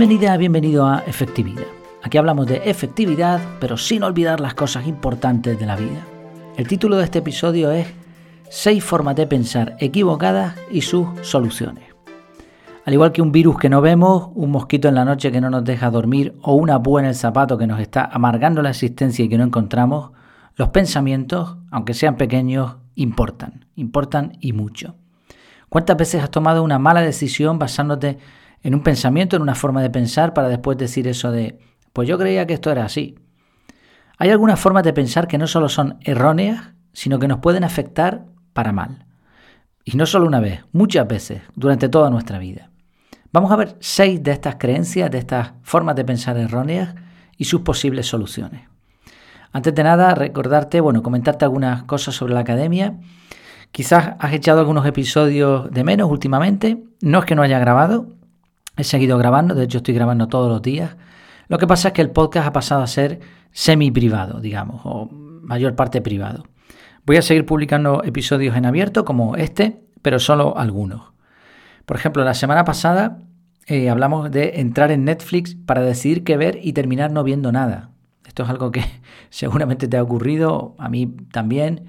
Bienvenida, 0.00 0.34
bienvenido 0.38 0.86
a 0.86 1.00
Efectividad. 1.00 1.66
Aquí 2.02 2.16
hablamos 2.16 2.46
de 2.46 2.62
efectividad, 2.64 3.38
pero 3.60 3.76
sin 3.76 4.02
olvidar 4.02 4.40
las 4.40 4.54
cosas 4.54 4.86
importantes 4.86 5.60
de 5.60 5.66
la 5.66 5.76
vida. 5.76 6.06
El 6.56 6.66
título 6.66 6.96
de 6.96 7.04
este 7.04 7.18
episodio 7.18 7.70
es 7.70 7.86
6 8.48 8.82
formas 8.82 9.14
de 9.16 9.26
pensar 9.26 9.76
equivocadas 9.78 10.56
y 10.70 10.80
sus 10.80 11.06
soluciones. 11.20 11.84
Al 12.86 12.94
igual 12.94 13.12
que 13.12 13.20
un 13.20 13.30
virus 13.30 13.58
que 13.58 13.68
no 13.68 13.82
vemos, 13.82 14.30
un 14.34 14.50
mosquito 14.50 14.88
en 14.88 14.94
la 14.94 15.04
noche 15.04 15.30
que 15.30 15.42
no 15.42 15.50
nos 15.50 15.64
deja 15.64 15.90
dormir 15.90 16.34
o 16.40 16.54
una 16.54 16.82
púa 16.82 17.02
en 17.02 17.06
el 17.08 17.14
zapato 17.14 17.58
que 17.58 17.66
nos 17.66 17.78
está 17.78 18.06
amargando 18.06 18.62
la 18.62 18.70
existencia 18.70 19.26
y 19.26 19.28
que 19.28 19.36
no 19.36 19.44
encontramos, 19.44 20.12
los 20.56 20.70
pensamientos, 20.70 21.58
aunque 21.70 21.92
sean 21.92 22.16
pequeños, 22.16 22.76
importan, 22.94 23.66
importan 23.76 24.38
y 24.40 24.54
mucho. 24.54 24.94
¿Cuántas 25.68 25.98
veces 25.98 26.22
has 26.22 26.30
tomado 26.30 26.62
una 26.62 26.78
mala 26.78 27.02
decisión 27.02 27.58
basándote 27.58 28.16
en 28.62 28.74
un 28.74 28.82
pensamiento, 28.82 29.36
en 29.36 29.42
una 29.42 29.54
forma 29.54 29.82
de 29.82 29.90
pensar, 29.90 30.34
para 30.34 30.48
después 30.48 30.76
decir 30.78 31.08
eso 31.08 31.30
de, 31.30 31.58
pues 31.92 32.08
yo 32.08 32.18
creía 32.18 32.46
que 32.46 32.54
esto 32.54 32.70
era 32.70 32.84
así? 32.84 33.16
Hay 34.18 34.30
algunas 34.30 34.60
formas 34.60 34.82
de 34.82 34.92
pensar 34.92 35.26
que 35.26 35.38
no 35.38 35.46
solo 35.46 35.68
son 35.68 35.98
erróneas, 36.02 36.74
sino 36.92 37.18
que 37.18 37.28
nos 37.28 37.38
pueden 37.38 37.64
afectar 37.64 38.26
para 38.52 38.72
mal. 38.72 39.06
Y 39.84 39.96
no 39.96 40.04
solo 40.04 40.26
una 40.26 40.40
vez, 40.40 40.60
muchas 40.72 41.08
veces, 41.08 41.42
durante 41.54 41.88
toda 41.88 42.10
nuestra 42.10 42.38
vida. 42.38 42.70
Vamos 43.32 43.50
a 43.50 43.56
ver 43.56 43.76
seis 43.80 44.22
de 44.22 44.32
estas 44.32 44.56
creencias, 44.56 45.10
de 45.10 45.18
estas 45.18 45.52
formas 45.62 45.96
de 45.96 46.04
pensar 46.04 46.36
erróneas 46.36 46.94
y 47.36 47.44
sus 47.44 47.62
posibles 47.62 48.06
soluciones. 48.06 48.68
Antes 49.52 49.74
de 49.74 49.82
nada, 49.82 50.14
recordarte, 50.14 50.80
bueno, 50.80 51.02
comentarte 51.02 51.44
algunas 51.44 51.84
cosas 51.84 52.14
sobre 52.14 52.34
la 52.34 52.40
academia. 52.40 52.98
Quizás 53.72 54.16
has 54.18 54.32
echado 54.32 54.60
algunos 54.60 54.84
episodios 54.86 55.70
de 55.70 55.82
menos 55.84 56.10
últimamente. 56.10 56.84
No 57.00 57.20
es 57.20 57.24
que 57.24 57.34
no 57.34 57.42
haya 57.42 57.58
grabado, 57.58 58.08
he 58.80 58.84
seguido 58.84 59.18
grabando, 59.18 59.54
de 59.54 59.64
hecho 59.64 59.78
estoy 59.78 59.94
grabando 59.94 60.28
todos 60.28 60.48
los 60.48 60.62
días. 60.62 60.96
Lo 61.48 61.58
que 61.58 61.66
pasa 61.66 61.88
es 61.88 61.94
que 61.94 62.02
el 62.02 62.10
podcast 62.10 62.48
ha 62.48 62.52
pasado 62.52 62.82
a 62.82 62.86
ser 62.86 63.20
semi 63.52 63.90
privado, 63.90 64.40
digamos, 64.40 64.82
o 64.84 65.08
mayor 65.10 65.74
parte 65.74 66.00
privado. 66.00 66.44
Voy 67.06 67.16
a 67.16 67.22
seguir 67.22 67.46
publicando 67.46 68.02
episodios 68.04 68.56
en 68.56 68.66
abierto 68.66 69.04
como 69.04 69.36
este, 69.36 69.80
pero 70.02 70.18
solo 70.18 70.56
algunos. 70.56 71.12
Por 71.86 71.96
ejemplo, 71.96 72.24
la 72.24 72.34
semana 72.34 72.64
pasada 72.64 73.18
eh, 73.66 73.90
hablamos 73.90 74.30
de 74.30 74.60
entrar 74.60 74.90
en 74.90 75.04
Netflix 75.04 75.54
para 75.54 75.82
decidir 75.82 76.24
qué 76.24 76.36
ver 76.36 76.58
y 76.62 76.72
terminar 76.72 77.10
no 77.10 77.24
viendo 77.24 77.52
nada. 77.52 77.90
Esto 78.26 78.44
es 78.44 78.48
algo 78.48 78.70
que 78.70 78.84
seguramente 79.30 79.88
te 79.88 79.96
ha 79.96 80.02
ocurrido, 80.02 80.74
a 80.78 80.88
mí 80.88 81.06
también. 81.32 81.86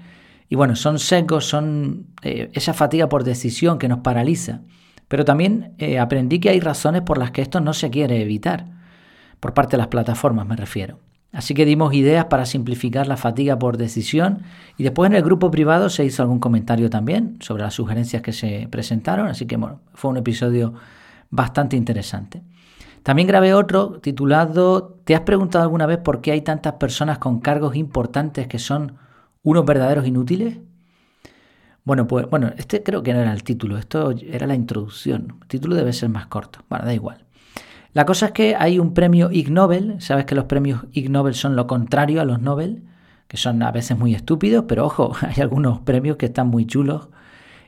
Y 0.48 0.56
bueno, 0.56 0.76
son 0.76 0.98
secos, 0.98 1.46
son 1.46 2.06
eh, 2.22 2.50
esa 2.52 2.74
fatiga 2.74 3.08
por 3.08 3.24
decisión 3.24 3.78
que 3.78 3.88
nos 3.88 4.00
paraliza. 4.00 4.62
Pero 5.12 5.26
también 5.26 5.74
eh, 5.76 5.98
aprendí 5.98 6.38
que 6.38 6.48
hay 6.48 6.58
razones 6.58 7.02
por 7.02 7.18
las 7.18 7.32
que 7.32 7.42
esto 7.42 7.60
no 7.60 7.74
se 7.74 7.90
quiere 7.90 8.22
evitar, 8.22 8.64
por 9.40 9.52
parte 9.52 9.72
de 9.72 9.76
las 9.76 9.88
plataformas 9.88 10.46
me 10.46 10.56
refiero. 10.56 11.00
Así 11.32 11.52
que 11.52 11.66
dimos 11.66 11.92
ideas 11.92 12.24
para 12.30 12.46
simplificar 12.46 13.06
la 13.06 13.18
fatiga 13.18 13.58
por 13.58 13.76
decisión 13.76 14.38
y 14.78 14.84
después 14.84 15.10
en 15.10 15.14
el 15.14 15.22
grupo 15.22 15.50
privado 15.50 15.90
se 15.90 16.06
hizo 16.06 16.22
algún 16.22 16.38
comentario 16.38 16.88
también 16.88 17.36
sobre 17.40 17.62
las 17.62 17.74
sugerencias 17.74 18.22
que 18.22 18.32
se 18.32 18.68
presentaron, 18.70 19.26
así 19.26 19.44
que 19.44 19.58
fue 19.92 20.10
un 20.10 20.16
episodio 20.16 20.72
bastante 21.28 21.76
interesante. 21.76 22.42
También 23.02 23.28
grabé 23.28 23.52
otro 23.52 24.00
titulado 24.00 24.98
¿Te 25.04 25.14
has 25.14 25.20
preguntado 25.20 25.62
alguna 25.62 25.84
vez 25.84 25.98
por 25.98 26.22
qué 26.22 26.32
hay 26.32 26.40
tantas 26.40 26.72
personas 26.76 27.18
con 27.18 27.40
cargos 27.40 27.76
importantes 27.76 28.46
que 28.46 28.58
son 28.58 28.96
unos 29.42 29.66
verdaderos 29.66 30.06
inútiles? 30.06 30.56
Bueno, 31.84 32.06
pues 32.06 32.28
bueno, 32.30 32.52
este 32.56 32.82
creo 32.82 33.02
que 33.02 33.12
no 33.12 33.20
era 33.20 33.32
el 33.32 33.42
título, 33.42 33.76
esto 33.76 34.12
era 34.12 34.46
la 34.46 34.54
introducción. 34.54 35.38
El 35.42 35.48
título 35.48 35.74
debe 35.74 35.92
ser 35.92 36.08
más 36.08 36.26
corto. 36.26 36.60
Bueno, 36.68 36.84
da 36.84 36.94
igual. 36.94 37.24
La 37.92 38.06
cosa 38.06 38.26
es 38.26 38.32
que 38.32 38.54
hay 38.56 38.78
un 38.78 38.94
premio 38.94 39.30
Ig 39.30 39.50
Nobel, 39.50 40.00
sabes 40.00 40.24
que 40.24 40.34
los 40.34 40.44
premios 40.44 40.84
Ig 40.92 41.10
Nobel 41.10 41.34
son 41.34 41.56
lo 41.56 41.66
contrario 41.66 42.20
a 42.20 42.24
los 42.24 42.40
Nobel, 42.40 42.84
que 43.28 43.36
son 43.36 43.62
a 43.62 43.70
veces 43.72 43.98
muy 43.98 44.14
estúpidos, 44.14 44.64
pero 44.68 44.86
ojo, 44.86 45.12
hay 45.20 45.42
algunos 45.42 45.80
premios 45.80 46.16
que 46.16 46.26
están 46.26 46.48
muy 46.48 46.66
chulos. 46.66 47.08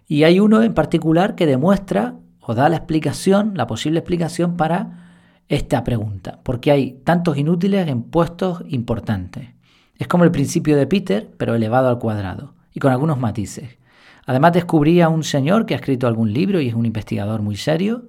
Y 0.06 0.24
hay 0.24 0.38
uno 0.40 0.62
en 0.62 0.74
particular 0.74 1.34
que 1.34 1.46
demuestra 1.46 2.14
o 2.40 2.54
da 2.54 2.68
la 2.68 2.76
explicación, 2.76 3.52
la 3.54 3.66
posible 3.66 3.98
explicación 3.98 4.56
para 4.56 5.04
esta 5.48 5.84
pregunta, 5.84 6.40
porque 6.42 6.70
hay 6.70 7.00
tantos 7.04 7.36
inútiles 7.36 7.86
en 7.88 8.02
puestos 8.02 8.62
importantes. 8.68 9.48
Es 9.98 10.08
como 10.08 10.24
el 10.24 10.30
principio 10.30 10.76
de 10.76 10.86
Peter, 10.86 11.30
pero 11.36 11.54
elevado 11.54 11.88
al 11.88 11.98
cuadrado, 11.98 12.54
y 12.72 12.80
con 12.80 12.92
algunos 12.92 13.18
matices. 13.18 13.78
Además 14.26 14.52
descubrí 14.52 15.00
a 15.00 15.08
un 15.08 15.22
señor 15.24 15.66
que 15.66 15.74
ha 15.74 15.76
escrito 15.76 16.06
algún 16.06 16.32
libro 16.32 16.60
y 16.60 16.68
es 16.68 16.74
un 16.74 16.86
investigador 16.86 17.42
muy 17.42 17.56
serio, 17.56 18.06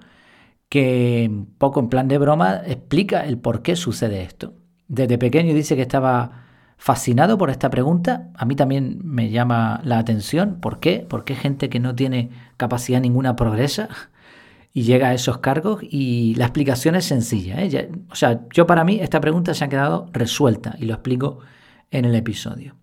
que 0.70 1.30
poco 1.58 1.80
en 1.80 1.90
plan 1.90 2.08
de 2.08 2.18
broma 2.18 2.62
explica 2.66 3.26
el 3.26 3.38
por 3.38 3.62
qué 3.62 3.76
sucede 3.76 4.24
esto. 4.24 4.54
Desde 4.88 5.18
pequeño 5.18 5.54
dice 5.54 5.76
que 5.76 5.82
estaba 5.82 6.46
fascinado 6.78 7.38
por 7.38 7.50
esta 7.50 7.70
pregunta. 7.70 8.30
A 8.36 8.46
mí 8.46 8.56
también 8.56 9.00
me 9.04 9.30
llama 9.30 9.82
la 9.84 10.00
atención. 10.00 10.60
¿Por 10.60 10.80
qué? 10.80 11.06
Porque 11.08 11.36
gente 11.36 11.70
que 11.70 11.80
no 11.80 11.96
tiene 11.96 12.30
capacidad 12.58 13.02
ninguna 13.02 13.36
progresa 13.36 13.90
y 14.74 14.84
llega 14.84 15.10
a 15.10 15.14
esos 15.14 15.38
cargos 15.40 15.82
y 15.82 16.36
la 16.36 16.46
explicación 16.46 16.96
es 16.96 17.06
sencilla. 17.06 17.56
¿eh? 17.64 17.92
o 18.10 18.16
sea, 18.16 18.42
yo 18.54 18.68
para 18.68 18.84
mí 18.84 19.00
esta 19.00 19.22
pregunta 19.22 19.54
se 19.54 19.64
ha 19.64 19.70
quedado 19.70 20.10
resuelta 20.12 20.76
y 20.78 20.86
lo 20.86 20.94
explico 20.94 21.40
en 21.92 22.06
el 22.06 22.16
episodio. 22.16 22.76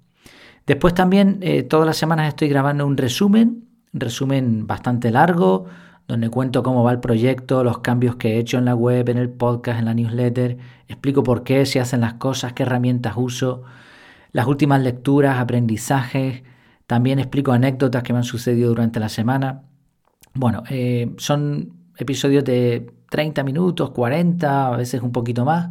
Después 0.67 0.95
también 0.95 1.39
eh, 1.43 1.63
todas 1.63 1.87
las 1.87 1.97
semanas 1.97 2.29
estoy 2.29 2.49
grabando 2.49 2.87
un 2.87 2.97
resumen, 2.97 3.69
un 3.93 4.01
resumen 4.01 4.67
bastante 4.67 5.11
largo, 5.11 5.67
donde 6.09 6.29
cuento 6.31 6.63
cómo 6.63 6.85
va 6.85 6.93
el 6.93 7.01
proyecto, 7.01 7.65
los 7.65 7.79
cambios 7.79 8.17
que 8.17 8.35
he 8.35 8.39
hecho 8.39 8.59
en 8.59 8.65
la 8.67 8.75
web, 8.75 9.09
en 9.09 9.19
el 9.19 9.31
podcast, 9.31 9.79
en 9.79 9.87
la 9.87 9.95
newsletter, 9.95 10.59
explico 10.89 11.23
por 11.23 11.43
qué 11.45 11.65
se 11.67 11.81
hacen 11.81 12.01
las 12.01 12.15
cosas, 12.15 12.53
qué 12.53 12.65
herramientas 12.65 13.15
uso, 13.17 13.63
las 14.33 14.47
últimas 14.47 14.83
lecturas, 14.83 15.39
aprendizajes, 15.39 16.43
también 16.87 17.19
explico 17.19 17.53
anécdotas 17.53 18.03
que 18.03 18.13
me 18.13 18.19
han 18.19 18.25
sucedido 18.25 18.69
durante 18.69 19.01
la 19.01 19.09
semana. 19.09 19.63
Bueno, 20.35 20.63
eh, 20.69 21.15
son 21.19 21.73
episodios 21.97 22.45
de 22.45 22.91
30 23.11 23.45
minutos, 23.45 23.91
40, 23.91 24.75
a 24.75 24.77
veces 24.77 25.03
un 25.03 25.13
poquito 25.13 25.45
más, 25.45 25.71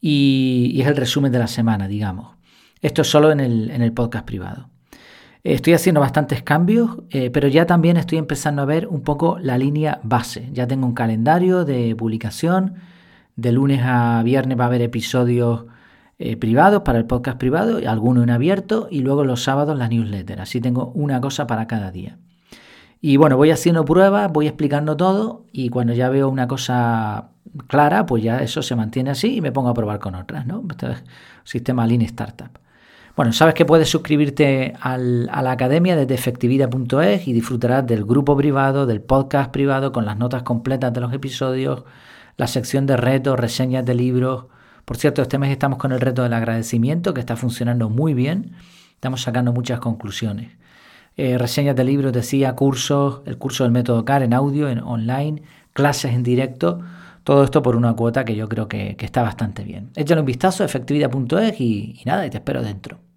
y, 0.00 0.78
es 0.80 0.86
el 0.86 0.96
resumen 0.96 1.32
de 1.32 1.38
la 1.38 1.46
semana, 1.46 1.88
digamos. 1.88 2.37
Esto 2.80 3.02
es 3.02 3.08
solo 3.08 3.30
en 3.30 3.40
el, 3.40 3.70
en 3.70 3.82
el 3.82 3.92
podcast 3.92 4.24
privado. 4.24 4.68
Estoy 5.44 5.72
haciendo 5.72 6.00
bastantes 6.00 6.42
cambios, 6.42 6.98
eh, 7.10 7.30
pero 7.30 7.48
ya 7.48 7.66
también 7.66 7.96
estoy 7.96 8.18
empezando 8.18 8.62
a 8.62 8.64
ver 8.64 8.86
un 8.88 9.02
poco 9.02 9.38
la 9.40 9.56
línea 9.56 10.00
base. 10.02 10.48
Ya 10.52 10.66
tengo 10.66 10.86
un 10.86 10.94
calendario 10.94 11.64
de 11.64 11.94
publicación. 11.96 12.74
De 13.36 13.52
lunes 13.52 13.80
a 13.84 14.22
viernes 14.24 14.58
va 14.58 14.64
a 14.64 14.66
haber 14.66 14.82
episodios 14.82 15.66
eh, 16.18 16.36
privados 16.36 16.82
para 16.82 16.98
el 16.98 17.04
podcast 17.04 17.38
privado, 17.38 17.78
alguno 17.88 18.24
en 18.24 18.30
abierto, 18.30 18.88
y 18.90 19.00
luego 19.00 19.24
los 19.24 19.44
sábados 19.44 19.78
la 19.78 19.88
newsletter. 19.88 20.40
Así 20.40 20.60
tengo 20.60 20.90
una 20.94 21.20
cosa 21.20 21.46
para 21.46 21.68
cada 21.68 21.92
día. 21.92 22.18
Y 23.00 23.16
bueno, 23.16 23.36
voy 23.36 23.52
haciendo 23.52 23.84
pruebas, 23.84 24.32
voy 24.32 24.48
explicando 24.48 24.96
todo, 24.96 25.44
y 25.52 25.68
cuando 25.68 25.92
ya 25.92 26.08
veo 26.08 26.28
una 26.28 26.48
cosa 26.48 27.28
clara, 27.68 28.06
pues 28.06 28.24
ya 28.24 28.42
eso 28.42 28.60
se 28.60 28.74
mantiene 28.74 29.10
así 29.10 29.36
y 29.36 29.40
me 29.40 29.52
pongo 29.52 29.68
a 29.68 29.74
probar 29.74 30.00
con 30.00 30.16
otras, 30.16 30.46
¿no? 30.46 30.64
Este 30.68 30.90
es 30.90 31.04
sistema 31.44 31.86
Lean 31.86 32.02
Startup. 32.02 32.50
Bueno, 33.18 33.32
sabes 33.32 33.54
que 33.54 33.64
puedes 33.64 33.88
suscribirte 33.88 34.74
a 34.80 34.96
la 34.96 35.50
academia 35.50 35.96
desde 35.96 36.14
efectividad.es 36.14 37.26
y 37.26 37.32
disfrutarás 37.32 37.84
del 37.84 38.04
grupo 38.04 38.36
privado, 38.36 38.86
del 38.86 39.00
podcast 39.00 39.50
privado 39.50 39.90
con 39.90 40.06
las 40.06 40.16
notas 40.16 40.44
completas 40.44 40.92
de 40.92 41.00
los 41.00 41.12
episodios, 41.12 41.82
la 42.36 42.46
sección 42.46 42.86
de 42.86 42.96
retos, 42.96 43.36
reseñas 43.36 43.84
de 43.84 43.96
libros. 43.96 44.44
Por 44.84 44.98
cierto, 44.98 45.20
este 45.20 45.36
mes 45.36 45.50
estamos 45.50 45.80
con 45.80 45.90
el 45.90 45.98
reto 45.98 46.22
del 46.22 46.32
agradecimiento 46.32 47.12
que 47.12 47.18
está 47.18 47.34
funcionando 47.34 47.90
muy 47.90 48.14
bien. 48.14 48.52
Estamos 48.92 49.20
sacando 49.22 49.52
muchas 49.52 49.80
conclusiones. 49.80 50.52
Eh, 51.16 51.38
reseñas 51.38 51.74
de 51.74 51.82
libros, 51.82 52.12
decía, 52.12 52.54
cursos, 52.54 53.22
el 53.26 53.36
curso 53.36 53.64
del 53.64 53.72
método 53.72 54.04
CAR 54.04 54.22
en 54.22 54.32
audio, 54.32 54.68
en 54.68 54.78
online, 54.78 55.42
clases 55.72 56.14
en 56.14 56.22
directo. 56.22 56.82
Todo 57.24 57.42
esto 57.42 57.62
por 57.62 57.74
una 57.74 57.94
cuota 57.94 58.24
que 58.24 58.36
yo 58.36 58.48
creo 58.48 58.68
que, 58.68 58.96
está 58.96 59.22
bastante 59.22 59.64
bien. 59.64 59.90
Échale 59.96 60.20
un 60.20 60.26
vistazo 60.26 60.62
a 60.62 60.66
efectividad.es 60.66 61.60
y, 61.60 61.98
y 62.00 62.02
nada, 62.04 62.24
y 62.24 62.30
te 62.30 62.36
espero 62.36 62.62
dentro. 62.62 63.07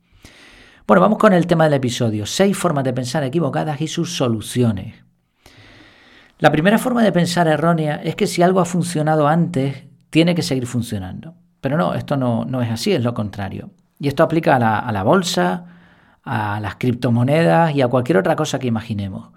Bueno, 0.88 1.01
vamos 1.01 1.19
con 1.19 1.33
el 1.33 1.48
tema 1.48 1.66
del 1.66 1.75
episodio. 1.75 2.25
Seis 2.25 2.57
formas 2.57 2.83
de 2.83 2.94
pensar 2.94 3.24
equivocadas 3.24 3.80
y 3.81 3.88
sus 3.88 4.16
soluciones. 4.16 4.95
La 6.39 6.51
primera 6.51 6.80
forma 6.80 7.04
de 7.04 7.12
pensar 7.12 7.48
errónea 7.48 8.01
es 8.04 8.16
que 8.16 8.25
si 8.25 8.42
algo 8.42 8.60
ha 8.60 8.66
funcionado 8.66 9.28
antes, 9.28 9.86
tiene 10.10 10.33
que 10.33 10.42
seguir 10.42 10.66
funcionando. 10.66 11.36
Pero 11.62 11.78
no, 11.78 11.94
esto 11.94 12.18
no, 12.18 12.45
no 12.45 12.63
es 12.63 12.72
así, 12.72 12.92
es 12.92 13.04
lo 13.04 13.13
contrario. 13.13 13.69
Y 14.00 14.07
esto 14.07 14.24
aplica 14.24 14.56
a 14.56 14.60
la, 14.60 14.80
a 14.80 14.92
la 14.92 15.04
bolsa, 15.04 15.66
a 16.24 16.60
las 16.60 16.75
criptomonedas 16.75 17.75
y 17.75 17.81
a 17.81 17.88
cualquier 17.88 18.18
otra 18.18 18.36
cosa 18.36 18.57
que 18.57 18.68
imaginemos. 18.68 19.30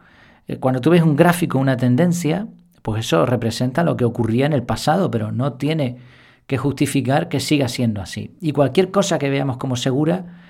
Eh, 0.48 0.56
cuando 0.56 0.80
tú 0.80 0.90
ves 0.90 1.02
un 1.02 1.14
gráfico, 1.14 1.58
una 1.58 1.76
tendencia, 1.76 2.48
pues 2.80 3.04
eso 3.04 3.26
representa 3.26 3.84
lo 3.84 3.98
que 3.98 4.06
ocurría 4.06 4.46
en 4.46 4.54
el 4.54 4.62
pasado, 4.62 5.10
pero 5.10 5.30
no 5.30 5.52
tiene 5.52 5.98
que 6.46 6.56
justificar 6.56 7.28
que 7.28 7.40
siga 7.40 7.68
siendo 7.68 8.00
así. 8.00 8.34
Y 8.40 8.52
cualquier 8.52 8.90
cosa 8.90 9.18
que 9.18 9.28
veamos 9.28 9.58
como 9.58 9.76
segura, 9.76 10.43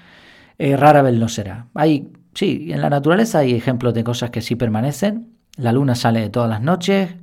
eh, 0.58 0.76
rara 0.76 1.02
vez 1.02 1.14
lo 1.14 1.28
será. 1.28 1.68
Hay, 1.74 2.12
sí, 2.34 2.68
en 2.70 2.80
la 2.80 2.90
naturaleza 2.90 3.40
hay 3.40 3.54
ejemplos 3.54 3.94
de 3.94 4.04
cosas 4.04 4.30
que 4.30 4.40
sí 4.40 4.56
permanecen. 4.56 5.34
La 5.56 5.72
luna 5.72 5.94
sale 5.94 6.28
todas 6.30 6.50
las 6.50 6.60
noches, 6.60 7.14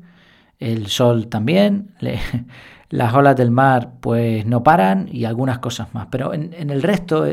el 0.60 0.88
sol 0.88 1.28
también, 1.28 1.96
las 2.90 3.14
olas 3.14 3.36
del 3.36 3.52
mar 3.52 3.94
pues 4.00 4.46
no 4.46 4.64
paran 4.64 5.10
y 5.12 5.26
algunas 5.26 5.60
cosas 5.60 5.94
más. 5.94 6.08
Pero 6.10 6.34
en, 6.34 6.70
el 6.70 6.82
resto, 6.82 7.26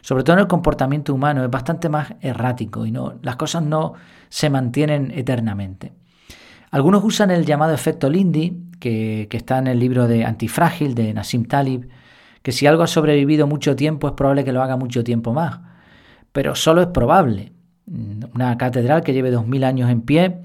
sobre 0.00 0.24
todo 0.24 0.36
en 0.36 0.40
el 0.40 0.48
comportamiento 0.48 1.14
humano, 1.14 1.44
es 1.44 1.50
bastante 1.50 1.88
más 1.88 2.14
errático 2.20 2.86
y 2.86 2.90
no, 2.90 3.14
las 3.22 3.36
cosas 3.36 3.62
no 3.62 3.94
se 4.28 4.50
mantienen 4.50 5.10
eternamente. 5.14 5.92
Algunos 6.70 7.04
usan 7.04 7.30
el 7.30 7.44
llamado 7.44 7.72
efecto 7.72 8.10
Lindy, 8.10 8.70
que, 8.80 9.28
que 9.30 9.36
está 9.36 9.58
en 9.58 9.68
el 9.68 9.78
libro 9.78 10.08
de 10.08 10.24
Antifrágil 10.24 10.94
de 10.94 11.14
Nassim 11.14 11.44
Talib, 11.44 11.88
que 12.44 12.52
si 12.52 12.66
algo 12.66 12.82
ha 12.82 12.86
sobrevivido 12.86 13.46
mucho 13.46 13.74
tiempo 13.74 14.06
es 14.06 14.12
probable 14.12 14.44
que 14.44 14.52
lo 14.52 14.62
haga 14.62 14.76
mucho 14.76 15.02
tiempo 15.02 15.32
más. 15.32 15.60
Pero 16.30 16.54
solo 16.54 16.82
es 16.82 16.88
probable. 16.88 17.54
Una 18.34 18.58
catedral 18.58 19.02
que 19.02 19.14
lleve 19.14 19.30
dos 19.30 19.46
mil 19.46 19.64
años 19.64 19.88
en 19.88 20.02
pie, 20.02 20.42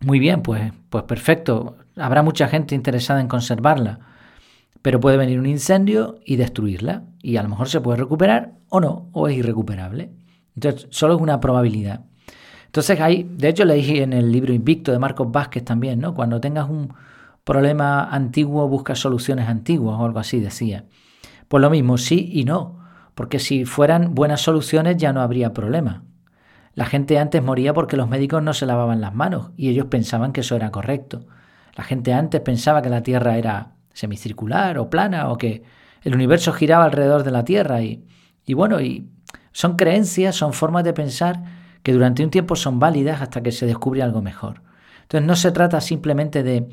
muy 0.00 0.18
bien, 0.18 0.42
pues, 0.42 0.72
pues 0.88 1.04
perfecto. 1.04 1.76
Habrá 1.94 2.24
mucha 2.24 2.48
gente 2.48 2.74
interesada 2.74 3.20
en 3.20 3.28
conservarla. 3.28 4.00
Pero 4.82 4.98
puede 4.98 5.18
venir 5.18 5.38
un 5.38 5.46
incendio 5.46 6.18
y 6.24 6.34
destruirla. 6.34 7.04
Y 7.22 7.36
a 7.36 7.44
lo 7.44 7.48
mejor 7.48 7.68
se 7.68 7.80
puede 7.80 7.98
recuperar 7.98 8.54
o 8.68 8.80
no, 8.80 9.08
o 9.12 9.28
es 9.28 9.36
irrecuperable. 9.36 10.10
Entonces, 10.56 10.88
solo 10.90 11.14
es 11.14 11.20
una 11.20 11.38
probabilidad. 11.38 12.00
Entonces 12.66 13.00
hay, 13.00 13.22
de 13.22 13.50
hecho 13.50 13.64
le 13.64 13.74
dije 13.74 14.02
en 14.02 14.12
el 14.12 14.32
libro 14.32 14.52
Invicto 14.52 14.90
de 14.90 14.98
Marcos 14.98 15.30
Vázquez 15.30 15.64
también, 15.64 16.00
¿no? 16.00 16.12
Cuando 16.12 16.40
tengas 16.40 16.68
un 16.68 16.92
problema 17.44 18.02
antiguo, 18.02 18.66
busca 18.66 18.96
soluciones 18.96 19.48
antiguas 19.48 19.96
o 19.96 20.04
algo 20.04 20.18
así, 20.18 20.40
decía. 20.40 20.86
Pues 21.50 21.62
lo 21.62 21.68
mismo, 21.68 21.98
sí 21.98 22.30
y 22.32 22.44
no, 22.44 22.78
porque 23.16 23.40
si 23.40 23.64
fueran 23.64 24.14
buenas 24.14 24.40
soluciones 24.40 24.96
ya 24.98 25.12
no 25.12 25.20
habría 25.20 25.52
problema. 25.52 26.04
La 26.74 26.86
gente 26.86 27.18
antes 27.18 27.42
moría 27.42 27.74
porque 27.74 27.96
los 27.96 28.08
médicos 28.08 28.40
no 28.40 28.54
se 28.54 28.66
lavaban 28.66 29.00
las 29.00 29.16
manos 29.16 29.50
y 29.56 29.68
ellos 29.68 29.86
pensaban 29.86 30.32
que 30.32 30.42
eso 30.42 30.54
era 30.54 30.70
correcto. 30.70 31.26
La 31.74 31.82
gente 31.82 32.12
antes 32.12 32.40
pensaba 32.42 32.82
que 32.82 32.88
la 32.88 33.02
Tierra 33.02 33.36
era 33.36 33.72
semicircular 33.92 34.78
o 34.78 34.90
plana 34.90 35.28
o 35.28 35.38
que 35.38 35.64
el 36.04 36.14
universo 36.14 36.52
giraba 36.52 36.84
alrededor 36.84 37.24
de 37.24 37.32
la 37.32 37.44
Tierra 37.44 37.82
y, 37.82 38.06
y 38.46 38.54
bueno, 38.54 38.78
son 39.50 39.74
creencias, 39.74 40.36
son 40.36 40.52
formas 40.52 40.84
de 40.84 40.92
pensar 40.92 41.42
que 41.82 41.92
durante 41.92 42.22
un 42.22 42.30
tiempo 42.30 42.54
son 42.54 42.78
válidas 42.78 43.22
hasta 43.22 43.42
que 43.42 43.50
se 43.50 43.66
descubre 43.66 44.04
algo 44.04 44.22
mejor. 44.22 44.62
Entonces 45.02 45.26
no 45.26 45.34
se 45.34 45.50
trata 45.50 45.80
simplemente 45.80 46.44
de 46.44 46.68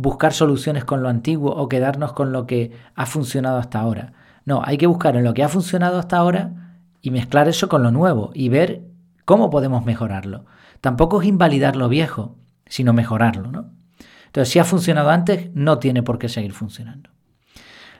buscar 0.00 0.32
soluciones 0.32 0.84
con 0.84 1.02
lo 1.02 1.08
antiguo 1.08 1.50
o 1.50 1.68
quedarnos 1.68 2.12
con 2.12 2.30
lo 2.30 2.46
que 2.46 2.70
ha 2.94 3.04
funcionado 3.04 3.58
hasta 3.58 3.80
ahora. 3.80 4.12
No, 4.44 4.62
hay 4.64 4.78
que 4.78 4.86
buscar 4.86 5.16
en 5.16 5.24
lo 5.24 5.34
que 5.34 5.42
ha 5.42 5.48
funcionado 5.48 5.98
hasta 5.98 6.16
ahora 6.16 6.76
y 7.02 7.10
mezclar 7.10 7.48
eso 7.48 7.68
con 7.68 7.82
lo 7.82 7.90
nuevo 7.90 8.30
y 8.32 8.48
ver 8.48 8.82
cómo 9.24 9.50
podemos 9.50 9.84
mejorarlo. 9.84 10.46
Tampoco 10.80 11.20
es 11.20 11.26
invalidar 11.26 11.74
lo 11.74 11.88
viejo, 11.88 12.36
sino 12.66 12.92
mejorarlo, 12.92 13.50
¿no? 13.50 13.72
Entonces, 14.26 14.52
si 14.52 14.60
ha 14.60 14.64
funcionado 14.64 15.10
antes, 15.10 15.50
no 15.54 15.80
tiene 15.80 16.04
por 16.04 16.20
qué 16.20 16.28
seguir 16.28 16.52
funcionando. 16.52 17.10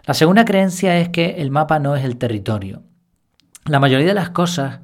La 0.04 0.14
segunda 0.14 0.44
creencia 0.44 0.98
es 0.98 1.08
que 1.08 1.42
el 1.42 1.50
mapa 1.50 1.80
no 1.80 1.96
es 1.96 2.04
el 2.04 2.16
territorio. 2.16 2.84
La 3.66 3.80
mayoría 3.80 4.06
de 4.06 4.14
las 4.14 4.30
cosas 4.30 4.82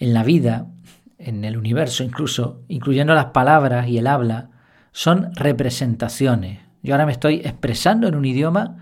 en 0.00 0.12
la 0.12 0.24
vida 0.24 0.66
en 1.18 1.44
el 1.44 1.56
universo 1.56 2.02
incluso, 2.02 2.62
incluyendo 2.66 3.14
las 3.14 3.26
palabras 3.26 3.86
y 3.86 3.98
el 3.98 4.08
habla, 4.08 4.50
son 4.92 5.34
representaciones. 5.34 6.60
Yo 6.82 6.94
ahora 6.94 7.06
me 7.06 7.12
estoy 7.12 7.36
expresando 7.44 8.06
en 8.06 8.14
un 8.14 8.24
idioma, 8.24 8.76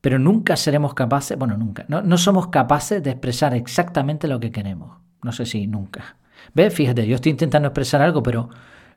pero 0.00 0.18
nunca 0.18 0.56
seremos 0.56 0.94
capaces, 0.94 1.38
bueno, 1.38 1.56
nunca, 1.56 1.84
no, 1.88 2.18
somos 2.18 2.48
capaces 2.48 3.02
de 3.02 3.10
expresar 3.10 3.54
exactamente 3.54 4.26
lo 4.26 4.40
que 4.40 4.50
queremos. 4.50 4.98
No 5.22 5.32
sé 5.32 5.46
si 5.46 5.66
nunca. 5.66 6.16
¿Ves? 6.54 6.74
Fíjate, 6.74 7.06
yo 7.06 7.14
estoy 7.14 7.30
intentando 7.30 7.68
expresar 7.68 8.02
algo, 8.02 8.22
pero 8.22 8.48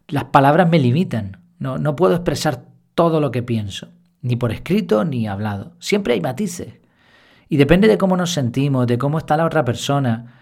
las 0.07 0.25
palabras 0.25 0.67
me 0.69 0.79
limitan. 0.79 1.37
No, 1.59 1.77
no 1.77 1.95
puedo 1.95 2.15
expresar 2.15 2.65
todo 2.95 3.19
lo 3.19 3.29
que 3.29 3.43
pienso, 3.43 3.89
ni 4.21 4.35
por 4.35 4.51
escrito 4.51 5.05
ni 5.05 5.27
hablado. 5.27 5.75
Siempre 5.79 6.15
hay 6.15 6.21
matices. 6.21 6.79
Y 7.47 7.57
depende 7.57 7.87
de 7.87 7.97
cómo 7.97 8.17
nos 8.17 8.31
sentimos, 8.31 8.87
de 8.87 8.97
cómo 8.97 9.19
está 9.19 9.37
la 9.37 9.45
otra 9.45 9.63
persona, 9.63 10.39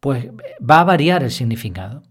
pues 0.00 0.28
va 0.60 0.80
a 0.80 0.84
variar 0.84 1.22
el 1.22 1.30
significado. 1.30 2.02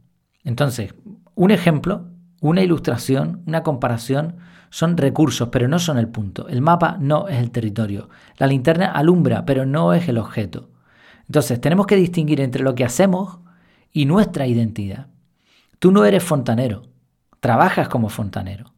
Entonces, 0.43 0.95
un 1.35 1.51
ejemplo, 1.51 2.07
una 2.43 2.61
ilustración, 2.61 3.41
una 3.47 3.63
comparación 3.63 4.35
son 4.69 4.97
recursos, 4.97 5.47
pero 5.49 5.69
no 5.69 5.79
son 5.79 5.97
el 5.97 6.09
punto. 6.09 6.49
El 6.49 6.61
mapa 6.61 6.97
no 6.99 7.29
es 7.29 7.37
el 7.37 7.51
territorio. 7.51 8.09
La 8.37 8.47
linterna 8.47 8.87
alumbra, 8.87 9.45
pero 9.45 9.65
no 9.65 9.93
es 9.93 10.09
el 10.09 10.17
objeto. 10.17 10.69
Entonces, 11.25 11.61
tenemos 11.61 11.87
que 11.87 11.95
distinguir 11.95 12.41
entre 12.41 12.61
lo 12.61 12.75
que 12.75 12.83
hacemos 12.83 13.39
y 13.93 14.05
nuestra 14.05 14.45
identidad. 14.45 15.07
Tú 15.79 15.93
no 15.93 16.03
eres 16.03 16.21
fontanero, 16.21 16.83
trabajas 17.39 17.87
como 17.87 18.09
fontanero. 18.09 18.73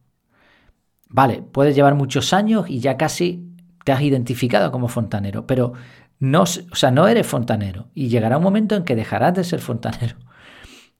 Vale, 1.08 1.42
puedes 1.42 1.74
llevar 1.74 1.96
muchos 1.96 2.32
años 2.32 2.66
y 2.68 2.78
ya 2.78 2.96
casi 2.96 3.52
te 3.84 3.90
has 3.90 4.00
identificado 4.00 4.70
como 4.70 4.86
fontanero, 4.86 5.44
pero 5.48 5.72
no, 6.20 6.42
o 6.42 6.76
sea, 6.76 6.92
no 6.92 7.08
eres 7.08 7.26
fontanero 7.26 7.88
y 7.94 8.08
llegará 8.08 8.36
un 8.36 8.44
momento 8.44 8.76
en 8.76 8.84
que 8.84 8.94
dejarás 8.94 9.34
de 9.34 9.42
ser 9.42 9.60
fontanero 9.60 10.16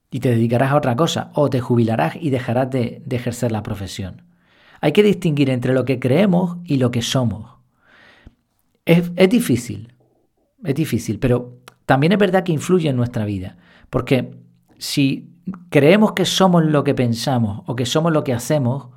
y 0.09 0.19
te 0.19 0.29
dedicarás 0.29 0.71
a 0.71 0.75
otra 0.77 0.95
cosa 0.95 1.31
o 1.33 1.49
te 1.49 1.59
jubilarás 1.59 2.15
y 2.15 2.29
dejarás 2.29 2.69
de, 2.69 3.01
ejercer 3.09 3.51
la 3.51 3.63
profesión. 3.63 4.23
Hay 4.79 4.91
que 4.91 5.03
distinguir 5.03 5.49
entre 5.49 5.73
lo 5.73 5.85
que 5.85 5.99
creemos 5.99 6.57
y 6.63 6.77
lo 6.77 6.91
que 6.91 7.01
somos. 7.01 7.57
Es, 8.85 9.11
es 9.15 9.29
difícil, 9.29 9.93
es 10.63 10.75
difícil, 10.75 11.19
pero 11.19 11.57
también 11.85 12.13
es 12.13 12.19
verdad 12.19 12.43
que 12.43 12.53
influye 12.53 12.89
en 12.89 12.95
nuestra 12.95 13.25
vida, 13.25 13.57
porque 13.89 14.37
si 14.77 15.29
creemos 15.69 16.13
que 16.13 16.25
somos 16.25 16.63
lo 16.63 16.83
que 16.83 16.93
pensamos 16.93 17.63
o 17.65 17.75
que 17.75 17.85
somos 17.85 18.11
lo 18.11 18.23
que 18.23 18.33
hacemos, 18.33 18.89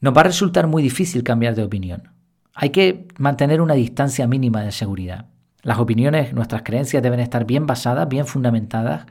nos 0.00 0.16
va 0.16 0.20
a 0.22 0.24
resultar 0.24 0.66
muy 0.66 0.82
difícil 0.82 1.22
cambiar 1.22 1.54
de 1.54 1.64
opinión. 1.64 2.10
Hay 2.54 2.70
que 2.70 3.06
mantener 3.18 3.60
una 3.60 3.74
distancia 3.74 4.26
mínima 4.26 4.62
de 4.62 4.72
seguridad. 4.72 5.26
Las 5.62 5.78
opiniones, 5.78 6.32
nuestras 6.32 6.62
creencias 6.62 7.02
deben 7.02 7.20
estar 7.20 7.44
bien 7.44 7.66
basadas, 7.66 8.08
bien 8.08 8.26
fundamentadas, 8.26 9.06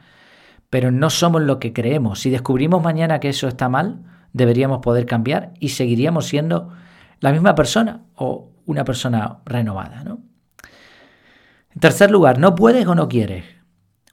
pero 0.70 0.92
no 0.92 1.10
somos 1.10 1.42
lo 1.42 1.60
que 1.60 1.74
creemos. 1.74 2.20
Si 2.20 2.30
descubrimos 2.30 2.84
mañana 2.84 3.20
que 3.20 3.30
eso 3.30 3.48
está 3.48 3.70
mal, 3.70 4.04
deberíamos 4.34 4.80
poder 4.80 5.06
cambiar 5.06 5.54
y 5.60 5.70
seguiríamos 5.70 6.28
siendo 6.28 6.72
la 7.20 7.32
misma 7.32 7.56
persona 7.56 8.04
o 8.16 8.52
una 8.66 8.84
persona 8.84 9.40
renovada. 9.46 10.04
En 10.04 11.80
tercer 11.80 12.12
lugar, 12.12 12.40
no 12.40 12.56
puedes 12.56 12.86
o 12.88 12.96
no 12.96 13.08
quieres. 13.08 13.46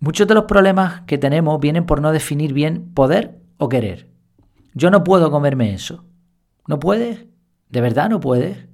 Muchos 0.01 0.27
de 0.27 0.35
los 0.35 0.45
problemas 0.45 1.03
que 1.03 1.19
tenemos 1.19 1.61
vienen 1.61 1.87
por 1.87 2.01
no 2.01 2.13
definir 2.13 2.53
bien 2.53 2.93
poder 2.93 3.39
o 3.59 3.69
querer. 3.69 4.09
Yo 4.75 4.91
no 4.91 5.05
puedo 5.05 5.31
comerme 5.31 5.75
eso. 5.75 6.05
¿No 6.67 6.79
puedes? 6.79 7.27
¿De 7.69 7.81
verdad 7.81 8.11
no 8.11 8.21
puedes? 8.21 8.67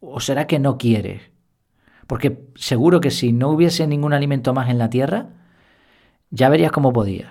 ¿O 0.00 0.20
será 0.20 0.46
que 0.46 0.58
no 0.58 0.78
quieres? 0.78 1.22
Porque 2.06 2.48
seguro 2.54 3.00
que 3.00 3.10
si 3.10 3.32
no 3.32 3.50
hubiese 3.50 3.86
ningún 3.86 4.12
alimento 4.12 4.54
más 4.54 4.70
en 4.70 4.78
la 4.78 4.90
tierra, 4.90 5.30
ya 6.30 6.48
verías 6.48 6.72
cómo 6.72 6.92
podías. 6.92 7.30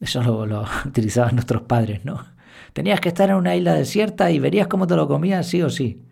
Eso 0.00 0.22
lo, 0.22 0.46
lo 0.46 0.64
utilizaban 0.86 1.34
nuestros 1.34 1.62
padres, 1.62 2.04
¿no? 2.04 2.24
Tenías 2.72 3.00
que 3.00 3.08
estar 3.08 3.30
en 3.30 3.36
una 3.36 3.56
isla 3.56 3.74
desierta 3.74 4.30
y 4.30 4.38
verías 4.38 4.66
cómo 4.66 4.86
te 4.86 4.96
lo 4.96 5.08
comías 5.08 5.46
sí 5.46 5.62
o 5.62 5.70
sí. 5.70 6.04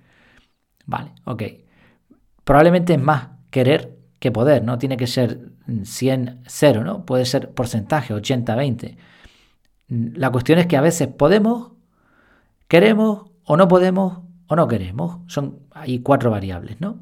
Vale, 0.86 1.12
ok. 1.24 1.42
Probablemente 2.44 2.94
es 2.94 3.02
más 3.02 3.28
querer 3.50 3.98
que 4.18 4.32
poder, 4.32 4.64
¿no? 4.64 4.78
Tiene 4.78 4.96
que 4.96 5.06
ser 5.06 5.52
100-0, 5.66 6.82
¿no? 6.82 7.04
Puede 7.04 7.24
ser 7.24 7.50
porcentaje, 7.50 8.14
80-20. 8.14 8.96
La 9.88 10.30
cuestión 10.30 10.58
es 10.58 10.66
que 10.66 10.76
a 10.76 10.80
veces 10.80 11.08
podemos, 11.08 11.72
queremos 12.68 13.30
o 13.44 13.56
no 13.56 13.68
podemos 13.68 14.20
o 14.46 14.56
no 14.56 14.68
queremos. 14.68 15.20
Son 15.26 15.60
hay 15.70 16.00
cuatro 16.00 16.30
variables, 16.30 16.80
¿no? 16.80 17.00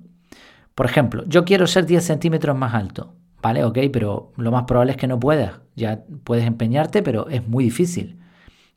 Por 0.75 0.87
ejemplo, 0.87 1.25
yo 1.27 1.45
quiero 1.45 1.67
ser 1.67 1.87
10 1.87 2.05
centímetros 2.05 2.57
más 2.57 2.75
alto. 2.75 3.15
Vale, 3.43 3.65
ok, 3.65 3.79
pero 3.93 4.33
lo 4.37 4.53
más 4.53 4.65
probable 4.65 4.93
es 4.93 4.97
que 4.97 5.09
no 5.09 5.19
puedas. 5.19 5.61
Ya 5.75 6.05
puedes 6.25 6.47
empeñarte, 6.47 7.03
pero 7.03 7.29
es 7.29 7.47
muy 7.47 7.65
difícil. 7.65 8.21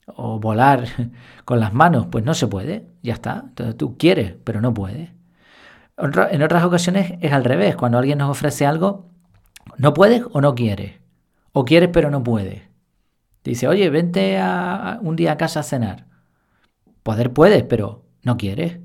O 0.08 0.40
volar 0.40 0.88
con 1.46 1.60
las 1.60 1.74
manos, 1.74 2.08
pues 2.08 2.26
no 2.26 2.34
se 2.34 2.48
puede, 2.48 2.88
ya 3.04 3.14
está. 3.14 3.44
Entonces 3.48 3.78
tú 3.78 3.98
quieres, 3.98 4.36
pero 4.44 4.62
no 4.62 4.74
puedes. 4.74 5.12
En 5.98 6.42
otras 6.42 6.64
ocasiones 6.66 7.14
es 7.22 7.32
al 7.32 7.46
revés. 7.46 7.76
Cuando 7.76 7.98
alguien 8.00 8.18
nos 8.18 8.30
ofrece 8.30 8.66
algo, 8.66 9.06
no 9.78 9.94
puedes 9.94 10.24
o 10.32 10.42
no 10.42 10.56
quieres. 10.56 11.00
O 11.54 11.64
quieres, 11.64 11.90
pero 11.94 12.10
no 12.10 12.24
puedes. 12.24 12.64
Dice, 13.44 13.68
oye, 13.68 13.90
vente 13.92 14.40
a 14.40 14.98
un 15.02 15.16
día 15.16 15.34
a 15.34 15.38
casa 15.38 15.60
a 15.60 15.64
cenar. 15.64 16.08
Poder 17.04 17.32
puedes, 17.32 17.64
pero 17.64 18.04
no 18.24 18.36
quieres. 18.36 18.80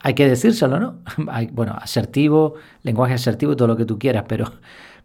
Hay 0.00 0.14
que 0.14 0.28
decírselo, 0.28 0.80
¿no? 0.80 1.00
bueno, 1.52 1.76
asertivo, 1.80 2.54
lenguaje 2.82 3.14
asertivo, 3.14 3.54
todo 3.54 3.68
lo 3.68 3.76
que 3.76 3.84
tú 3.84 3.98
quieras, 3.98 4.24
pero, 4.26 4.50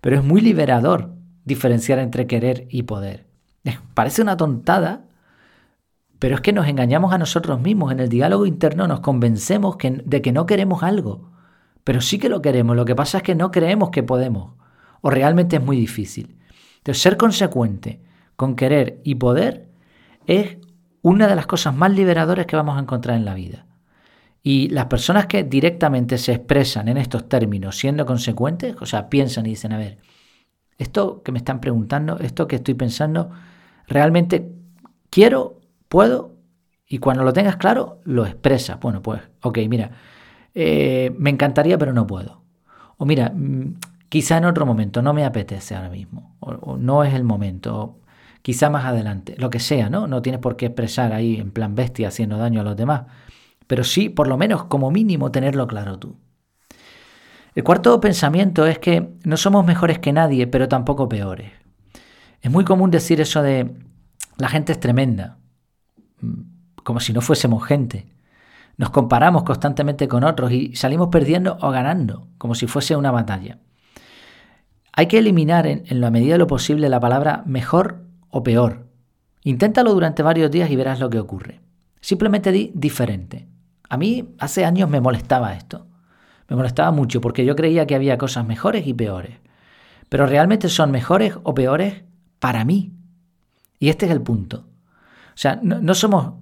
pero 0.01 0.17
es 0.17 0.23
muy 0.23 0.41
liberador 0.41 1.13
diferenciar 1.45 1.99
entre 1.99 2.27
querer 2.27 2.67
y 2.69 2.83
poder. 2.83 3.27
Parece 3.93 4.21
una 4.21 4.37
tontada, 4.37 5.05
pero 6.19 6.35
es 6.35 6.41
que 6.41 6.53
nos 6.53 6.67
engañamos 6.67 7.13
a 7.13 7.17
nosotros 7.17 7.59
mismos. 7.59 7.91
En 7.91 7.99
el 7.99 8.09
diálogo 8.09 8.45
interno 8.45 8.87
nos 8.87 9.01
convencemos 9.01 9.77
de 9.81 10.21
que 10.21 10.31
no 10.31 10.45
queremos 10.45 10.83
algo, 10.83 11.31
pero 11.83 12.01
sí 12.01 12.19
que 12.19 12.29
lo 12.29 12.41
queremos. 12.41 12.75
Lo 12.75 12.85
que 12.85 12.95
pasa 12.95 13.17
es 13.17 13.23
que 13.23 13.35
no 13.35 13.51
creemos 13.51 13.89
que 13.89 14.03
podemos, 14.03 14.53
o 15.01 15.09
realmente 15.09 15.57
es 15.57 15.63
muy 15.63 15.77
difícil. 15.77 16.37
Entonces, 16.77 17.01
ser 17.01 17.17
consecuente 17.17 18.01
con 18.35 18.55
querer 18.55 19.01
y 19.03 19.15
poder 19.15 19.69
es 20.27 20.57
una 21.01 21.27
de 21.27 21.35
las 21.35 21.47
cosas 21.47 21.75
más 21.75 21.91
liberadoras 21.91 22.45
que 22.45 22.55
vamos 22.55 22.77
a 22.77 22.81
encontrar 22.81 23.17
en 23.17 23.25
la 23.25 23.33
vida. 23.33 23.65
Y 24.41 24.69
las 24.69 24.85
personas 24.85 25.25
que 25.25 25.43
directamente 25.43 26.17
se 26.17 26.33
expresan 26.33 26.87
en 26.87 26.97
estos 26.97 27.27
términos 27.27 27.77
siendo 27.77 28.05
consecuentes, 28.05 28.75
o 28.79 28.85
sea, 28.85 29.09
piensan 29.09 29.45
y 29.45 29.49
dicen, 29.49 29.73
a 29.73 29.77
ver, 29.77 29.97
esto 30.77 31.21
que 31.23 31.31
me 31.31 31.39
están 31.39 31.59
preguntando, 31.59 32.17
esto 32.19 32.47
que 32.47 32.55
estoy 32.55 32.73
pensando, 32.73 33.31
realmente 33.87 34.49
quiero, 35.09 35.59
puedo, 35.89 36.35
y 36.87 36.97
cuando 36.97 37.23
lo 37.23 37.33
tengas 37.33 37.57
claro, 37.57 37.99
lo 38.03 38.25
expresas. 38.25 38.79
Bueno, 38.79 39.01
pues, 39.01 39.21
ok, 39.41 39.59
mira, 39.69 39.91
eh, 40.55 41.13
me 41.17 41.29
encantaría, 41.29 41.77
pero 41.77 41.93
no 41.93 42.07
puedo. 42.07 42.41
O 42.97 43.05
mira, 43.05 43.31
mm, 43.33 43.75
quizá 44.09 44.37
en 44.37 44.45
otro 44.45 44.65
momento, 44.65 45.01
no 45.01 45.13
me 45.13 45.23
apetece 45.23 45.75
ahora 45.75 45.89
mismo, 45.89 46.35
o, 46.39 46.77
no 46.77 47.03
es 47.03 47.13
el 47.13 47.23
momento, 47.23 47.99
quizá 48.41 48.69
más 48.69 48.85
adelante, 48.85 49.35
lo 49.37 49.49
que 49.49 49.59
sea, 49.59 49.89
¿no? 49.89 50.07
No 50.07 50.21
tienes 50.21 50.41
por 50.41 50.55
qué 50.57 50.67
expresar 50.67 51.13
ahí 51.13 51.37
en 51.37 51.51
plan 51.51 51.75
bestia 51.75 52.07
haciendo 52.07 52.37
daño 52.37 52.61
a 52.61 52.63
los 52.63 52.75
demás, 52.75 53.03
pero 53.69 53.83
sí, 53.83 54.09
por 54.09 54.27
lo 54.27 54.35
menos, 54.35 54.63
como 54.63 54.89
mínimo, 54.89 55.29
tenerlo 55.29 55.67
claro 55.67 55.99
tú. 55.99 56.17
El 57.53 57.63
cuarto 57.63 58.01
pensamiento 58.01 58.65
es 58.65 58.79
que 58.79 59.11
no 59.23 59.37
somos 59.37 59.63
mejores 59.63 59.99
que 59.99 60.11
nadie, 60.11 60.47
pero 60.47 60.67
tampoco 60.67 61.07
peores. 61.07 61.51
Es 62.41 62.49
muy 62.49 62.65
común 62.65 62.89
decir 62.89 63.21
eso 63.21 63.43
de 63.43 63.71
la 64.37 64.49
gente 64.49 64.71
es 64.71 64.79
tremenda, 64.79 65.37
mm, 66.19 66.81
como 66.83 66.99
si 66.99 67.13
no 67.13 67.21
fuésemos 67.21 67.63
gente. 67.63 68.07
Nos 68.77 68.89
comparamos 68.89 69.43
constantemente 69.43 70.07
con 70.07 70.23
otros 70.23 70.51
y 70.51 70.75
salimos 70.75 71.09
perdiendo 71.09 71.59
o 71.61 71.69
ganando, 71.69 72.27
como 72.39 72.55
si 72.55 72.65
fuese 72.65 72.95
una 72.95 73.11
batalla. 73.11 73.59
Hay 74.93 75.05
que 75.05 75.19
eliminar 75.19 75.67
en, 75.67 76.01
la 76.01 76.09
medida 76.09 76.33
de 76.33 76.39
lo 76.39 76.47
posible 76.47 76.89
la 76.89 76.99
palabra 76.99 77.43
mejor 77.45 78.03
o 78.31 78.41
peor. 78.41 78.87
Inténtalo 79.43 79.93
durante 79.93 80.23
varios 80.23 80.49
días 80.49 80.71
y 80.71 80.75
verás 80.75 80.99
lo 80.99 81.11
que 81.11 81.19
ocurre. 81.19 81.61
Simplemente 82.01 82.51
di 82.51 82.71
diferente. 82.73 83.58
A 83.89 83.97
mí 83.97 84.35
hace 84.37 84.65
años 84.65 84.89
me 84.89 85.01
molestaba 85.01 85.55
esto. 85.55 85.87
Me 86.47 86.55
molestaba 86.55 86.91
mucho 86.91 87.21
porque 87.21 87.45
yo 87.45 87.55
creía 87.55 87.85
que 87.85 87.95
había 87.95 88.17
cosas 88.17 88.45
mejores 88.45 88.87
y 88.87 88.93
peores. 88.93 89.37
Pero 90.09 90.25
realmente 90.25 90.69
son 90.69 90.91
mejores 90.91 91.35
o 91.43 91.53
peores 91.53 92.03
para 92.39 92.65
mí. 92.65 92.93
Y 93.79 93.89
este 93.89 94.05
es 94.05 94.11
el 94.11 94.21
punto. 94.21 94.65
O 95.29 95.41
sea, 95.41 95.59
no, 95.61 95.93
somos 95.93 96.33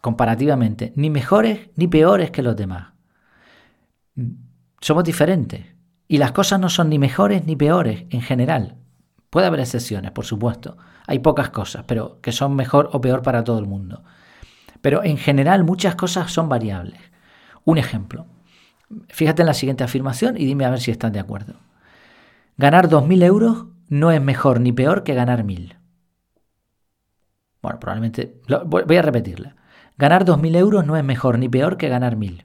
comparativamente 0.00 0.92
ni 0.96 1.10
mejores 1.10 1.70
ni 1.76 1.86
peores 1.86 2.30
que 2.30 2.42
los 2.42 2.56
demás. 2.56 2.92
Somos 4.80 5.04
diferentes. 5.04 5.66
Y 6.06 6.18
las 6.18 6.32
cosas 6.32 6.58
no 6.58 6.70
son 6.70 6.88
ni 6.88 6.98
mejores 6.98 7.44
ni 7.44 7.56
peores 7.56 8.06
en 8.10 8.22
general. 8.22 8.76
Puede 9.28 9.46
haber 9.46 9.60
excepciones, 9.60 10.12
por 10.12 10.24
supuesto. 10.24 10.78
Hay 11.06 11.18
pocas 11.18 11.50
cosas, 11.50 11.84
pero 11.86 12.20
que 12.22 12.32
son 12.32 12.56
mejor 12.56 12.88
o 12.92 13.00
peor 13.00 13.22
para 13.22 13.44
todo 13.44 13.58
el 13.58 13.66
mundo. 13.66 14.02
Pero 14.80 15.04
en 15.04 15.16
general 15.16 15.64
muchas 15.64 15.94
cosas 15.94 16.30
son 16.32 16.48
variables. 16.48 17.00
Un 17.64 17.78
ejemplo. 17.78 18.26
Fíjate 19.08 19.42
en 19.42 19.46
la 19.46 19.54
siguiente 19.54 19.84
afirmación 19.84 20.36
y 20.36 20.44
dime 20.44 20.64
a 20.64 20.70
ver 20.70 20.80
si 20.80 20.90
estás 20.90 21.12
de 21.12 21.20
acuerdo. 21.20 21.54
Ganar 22.56 22.88
2.000 22.88 23.22
euros 23.24 23.66
no 23.88 24.10
es 24.10 24.20
mejor 24.20 24.60
ni 24.60 24.72
peor 24.72 25.04
que 25.04 25.14
ganar 25.14 25.44
1.000. 25.44 25.76
Bueno, 27.62 27.78
probablemente... 27.80 28.40
voy 28.66 28.96
a 28.96 29.02
repetirla. 29.02 29.56
Ganar 29.96 30.24
2.000 30.24 30.56
euros 30.56 30.86
no 30.86 30.96
es 30.96 31.04
mejor 31.04 31.38
ni 31.38 31.48
peor 31.48 31.76
que 31.76 31.88
ganar 31.88 32.16
1.000. 32.16 32.44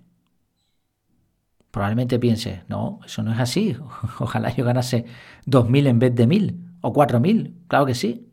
Probablemente 1.71 2.19
piense, 2.19 2.63
no, 2.67 2.99
eso 3.05 3.23
no 3.23 3.33
es 3.33 3.39
así. 3.39 3.75
Ojalá 4.19 4.53
yo 4.53 4.65
ganase 4.65 5.05
2.000 5.47 5.87
en 5.87 5.99
vez 5.99 6.15
de 6.15 6.27
1.000 6.27 6.77
o 6.81 6.93
4.000. 6.93 7.53
Claro 7.67 7.85
que 7.85 7.95
sí. 7.95 8.29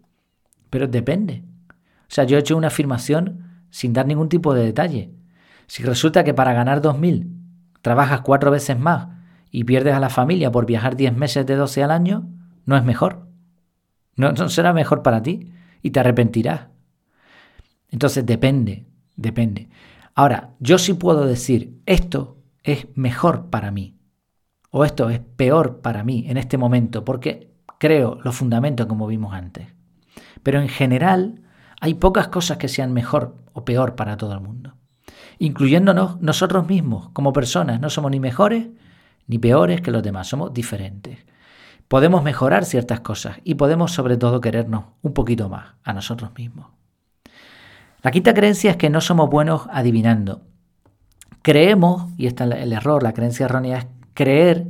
Pero 0.69 0.87
depende. 0.88 1.45
O 1.71 2.12
sea, 2.12 2.25
yo 2.25 2.37
he 2.37 2.40
hecho 2.40 2.57
una 2.57 2.69
afirmación 2.69 3.50
sin 3.70 3.92
dar 3.92 4.06
ningún 4.06 4.28
tipo 4.28 4.54
de 4.54 4.64
detalle. 4.64 5.12
Si 5.66 5.82
resulta 5.82 6.24
que 6.24 6.34
para 6.34 6.52
ganar 6.52 6.82
2.000 6.82 7.28
trabajas 7.82 8.20
cuatro 8.20 8.50
veces 8.50 8.78
más 8.78 9.08
y 9.50 9.64
pierdes 9.64 9.94
a 9.94 10.00
la 10.00 10.10
familia 10.10 10.50
por 10.50 10.66
viajar 10.66 10.96
10 10.96 11.16
meses 11.16 11.46
de 11.46 11.56
12 11.56 11.82
al 11.82 11.90
año, 11.90 12.28
no 12.66 12.76
es 12.76 12.84
mejor. 12.84 13.26
No, 14.16 14.32
no 14.32 14.48
será 14.48 14.72
mejor 14.72 15.02
para 15.02 15.22
ti 15.22 15.52
y 15.82 15.90
te 15.90 16.00
arrepentirás. 16.00 16.68
Entonces 17.88 18.26
depende, 18.26 18.86
depende. 19.16 19.68
Ahora, 20.14 20.50
yo 20.60 20.78
sí 20.78 20.94
puedo 20.94 21.26
decir, 21.26 21.80
esto 21.86 22.36
es 22.62 22.86
mejor 22.94 23.50
para 23.50 23.70
mí 23.70 23.96
o 24.70 24.84
esto 24.84 25.10
es 25.10 25.20
peor 25.20 25.80
para 25.80 26.04
mí 26.04 26.24
en 26.28 26.36
este 26.36 26.58
momento 26.58 27.04
porque 27.04 27.50
creo 27.78 28.18
los 28.22 28.36
fundamentos 28.36 28.86
como 28.86 29.06
vimos 29.06 29.34
antes. 29.34 29.68
Pero 30.42 30.60
en 30.60 30.68
general 30.68 31.42
hay 31.80 31.94
pocas 31.94 32.28
cosas 32.28 32.58
que 32.58 32.68
sean 32.68 32.92
mejor 32.92 33.39
o 33.52 33.64
peor 33.64 33.95
para 33.95 34.16
todo 34.16 34.35
el 34.35 34.40
mundo. 34.40 34.75
Incluyéndonos 35.38 36.21
nosotros 36.21 36.69
mismos 36.69 37.11
como 37.12 37.33
personas, 37.33 37.80
no 37.80 37.90
somos 37.90 38.11
ni 38.11 38.21
mejores 38.21 38.69
ni 39.26 39.38
peores 39.38 39.80
que 39.80 39.92
los 39.92 40.02
demás, 40.02 40.26
somos 40.26 40.52
diferentes. 40.52 41.19
Podemos 41.87 42.23
mejorar 42.25 42.64
ciertas 42.64 43.00
cosas 43.00 43.38
y 43.45 43.54
podemos 43.54 43.92
sobre 43.92 44.16
todo 44.16 44.40
querernos 44.40 44.87
un 45.02 45.14
poquito 45.14 45.49
más 45.49 45.75
a 45.85 45.92
nosotros 45.92 46.33
mismos. 46.37 46.66
La 48.02 48.11
quinta 48.11 48.35
creencia 48.35 48.73
es 48.73 48.76
que 48.76 48.90
no 48.90 49.00
somos 49.00 49.30
buenos 49.30 49.62
adivinando. 49.71 50.42
Creemos, 51.42 52.11
y 52.16 52.26
está 52.26 52.45
el 52.45 52.73
error, 52.73 53.02
la 53.02 53.12
creencia 53.12 53.47
errónea 53.47 53.78
es 53.78 53.87
creer 54.14 54.69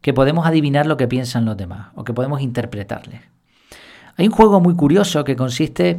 que 0.00 0.14
podemos 0.14 0.46
adivinar 0.46 0.86
lo 0.86 0.96
que 0.96 1.08
piensan 1.08 1.44
los 1.44 1.56
demás 1.56 1.88
o 1.94 2.04
que 2.04 2.14
podemos 2.14 2.40
interpretarles. 2.40 3.20
Hay 4.16 4.26
un 4.26 4.32
juego 4.32 4.60
muy 4.60 4.74
curioso 4.74 5.24
que 5.24 5.36
consiste 5.36 5.98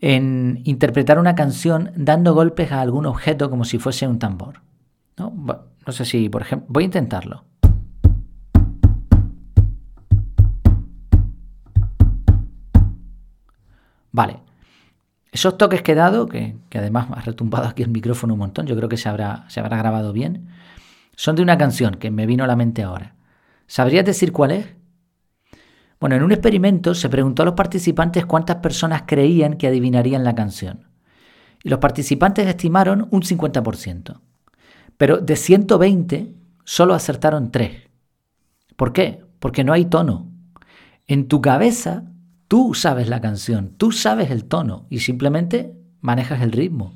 en 0.00 0.60
interpretar 0.64 1.18
una 1.18 1.34
canción 1.34 1.92
dando 1.96 2.34
golpes 2.34 2.72
a 2.72 2.80
algún 2.80 3.06
objeto 3.06 3.50
como 3.50 3.64
si 3.64 3.78
fuese 3.78 4.06
un 4.06 4.18
tambor. 4.18 4.60
No, 5.16 5.92
sé 5.92 6.04
si, 6.04 6.28
por 6.28 6.42
ejemplo, 6.42 6.66
voy 6.70 6.84
a 6.84 6.86
intentarlo. 6.86 7.44
Vale. 14.12 14.40
Esos 15.32 15.58
toques 15.58 15.82
que 15.82 15.92
he 15.92 15.94
dado, 15.94 16.26
que, 16.26 16.56
además 16.74 17.08
ha 17.12 17.20
retumbado 17.20 17.68
aquí 17.68 17.82
el 17.82 17.90
micrófono 17.90 18.34
un 18.34 18.40
montón, 18.40 18.66
yo 18.66 18.76
creo 18.76 18.88
que 18.88 18.96
se 18.96 19.08
habrá, 19.08 19.44
se 19.48 19.60
habrá 19.60 19.76
grabado 19.76 20.12
bien, 20.12 20.48
son 21.14 21.36
de 21.36 21.42
una 21.42 21.58
canción 21.58 21.94
que 21.94 22.10
me 22.10 22.24
vino 22.24 22.44
a 22.44 22.46
la 22.46 22.56
mente 22.56 22.82
ahora. 22.82 23.14
¿Sabrías 23.66 24.04
decir 24.04 24.32
cuál 24.32 24.52
es? 24.52 24.76
Bueno, 26.06 26.18
en 26.18 26.22
un 26.22 26.30
experimento 26.30 26.94
se 26.94 27.08
preguntó 27.08 27.42
a 27.42 27.46
los 27.46 27.56
participantes 27.56 28.26
cuántas 28.26 28.58
personas 28.58 29.02
creían 29.08 29.54
que 29.54 29.66
adivinarían 29.66 30.22
la 30.22 30.36
canción. 30.36 30.86
Y 31.64 31.68
los 31.68 31.80
participantes 31.80 32.46
estimaron 32.46 33.08
un 33.10 33.22
50%. 33.22 34.20
Pero 34.96 35.16
de 35.16 35.34
120, 35.34 36.32
solo 36.62 36.94
acertaron 36.94 37.50
3. 37.50 37.88
¿Por 38.76 38.92
qué? 38.92 39.24
Porque 39.40 39.64
no 39.64 39.72
hay 39.72 39.86
tono. 39.86 40.30
En 41.08 41.26
tu 41.26 41.40
cabeza, 41.40 42.04
tú 42.46 42.72
sabes 42.74 43.08
la 43.08 43.20
canción, 43.20 43.74
tú 43.76 43.90
sabes 43.90 44.30
el 44.30 44.44
tono 44.44 44.86
y 44.88 45.00
simplemente 45.00 45.72
manejas 46.02 46.40
el 46.40 46.52
ritmo. 46.52 46.94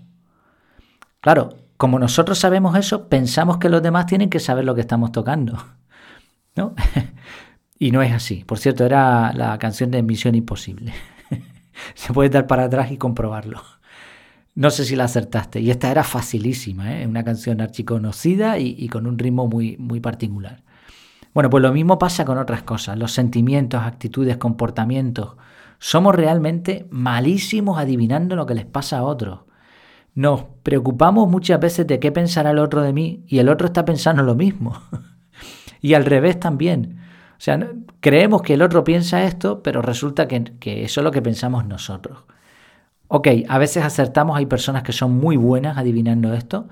Claro, 1.18 1.56
como 1.76 1.98
nosotros 1.98 2.38
sabemos 2.38 2.78
eso, 2.78 3.08
pensamos 3.08 3.58
que 3.58 3.70
los 3.70 3.82
demás 3.82 4.06
tienen 4.06 4.30
que 4.30 4.38
saber 4.38 4.64
lo 4.64 4.76
que 4.76 4.82
estamos 4.82 5.10
tocando. 5.10 5.58
¿No? 6.54 6.76
Y 7.82 7.92
no 7.92 8.02
es 8.02 8.12
así. 8.12 8.44
Por 8.44 8.58
cierto, 8.58 8.84
era 8.84 9.32
la 9.32 9.58
canción 9.58 9.90
de 9.90 10.02
Misión 10.02 10.34
Imposible. 10.34 10.92
Se 11.94 12.12
puede 12.12 12.28
dar 12.28 12.46
para 12.46 12.64
atrás 12.64 12.92
y 12.92 12.98
comprobarlo. 12.98 13.62
No 14.54 14.68
sé 14.70 14.84
si 14.84 14.96
la 14.96 15.04
acertaste. 15.04 15.60
Y 15.60 15.70
esta 15.70 15.90
era 15.90 16.04
facilísima, 16.04 17.00
¿eh? 17.00 17.06
una 17.06 17.24
canción 17.24 17.62
archiconocida 17.62 18.58
y, 18.58 18.76
y 18.78 18.90
con 18.90 19.06
un 19.06 19.18
ritmo 19.18 19.48
muy, 19.48 19.78
muy 19.78 19.98
particular. 19.98 20.62
Bueno, 21.32 21.48
pues 21.48 21.62
lo 21.62 21.72
mismo 21.72 21.98
pasa 21.98 22.26
con 22.26 22.36
otras 22.36 22.62
cosas. 22.64 22.98
Los 22.98 23.12
sentimientos, 23.12 23.80
actitudes, 23.82 24.36
comportamientos. 24.36 25.36
Somos 25.78 26.14
realmente 26.14 26.86
malísimos 26.90 27.78
adivinando 27.78 28.36
lo 28.36 28.44
que 28.44 28.54
les 28.54 28.66
pasa 28.66 28.98
a 28.98 29.04
otros. 29.04 29.40
Nos 30.14 30.42
preocupamos 30.62 31.30
muchas 31.30 31.58
veces 31.58 31.86
de 31.86 31.98
qué 31.98 32.12
pensará 32.12 32.50
el 32.50 32.58
otro 32.58 32.82
de 32.82 32.92
mí 32.92 33.24
y 33.26 33.38
el 33.38 33.48
otro 33.48 33.68
está 33.68 33.86
pensando 33.86 34.22
lo 34.22 34.34
mismo. 34.34 34.78
y 35.80 35.94
al 35.94 36.04
revés 36.04 36.38
también. 36.38 36.99
O 37.40 37.42
sea, 37.42 37.58
creemos 38.00 38.42
que 38.42 38.52
el 38.52 38.60
otro 38.60 38.84
piensa 38.84 39.24
esto, 39.24 39.62
pero 39.62 39.80
resulta 39.80 40.28
que, 40.28 40.52
eso 40.84 41.00
es 41.00 41.04
lo 41.04 41.10
que 41.10 41.22
pensamos 41.22 41.64
nosotros. 41.64 42.18
Ok, 43.08 43.28
a 43.48 43.56
veces 43.56 43.82
acertamos, 43.82 44.36
hay 44.36 44.44
personas 44.44 44.82
que 44.82 44.92
son 44.92 45.16
muy 45.16 45.38
buenas 45.38 45.78
adivinando 45.78 46.34
esto, 46.34 46.68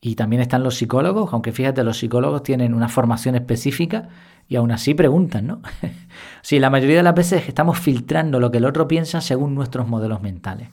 y 0.00 0.16
también 0.16 0.42
están 0.42 0.64
los 0.64 0.74
psicólogos, 0.74 1.32
aunque 1.32 1.52
fíjate, 1.52 1.84
los 1.84 1.98
psicólogos 1.98 2.42
tienen 2.42 2.74
una 2.74 2.88
formación 2.88 3.36
específica 3.36 4.08
y 4.48 4.56
aún 4.56 4.72
así 4.72 4.94
preguntan, 4.94 5.46
¿no? 5.46 5.62
sí, 6.42 6.58
la 6.58 6.70
mayoría 6.70 6.96
de 6.96 7.02
las 7.04 7.14
veces 7.14 7.46
estamos 7.46 7.78
filtrando 7.78 8.40
lo 8.40 8.50
que 8.50 8.58
el 8.58 8.64
otro 8.64 8.88
piensa 8.88 9.20
según 9.20 9.54
nuestros 9.54 9.86
modelos 9.86 10.22
mentales. 10.22 10.70